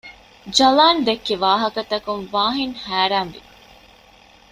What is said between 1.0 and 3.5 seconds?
ދެއްކި ވާހަކަ ތަކުން ވާހިން ހައިރާން ވި